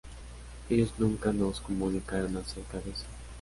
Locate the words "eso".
2.89-3.05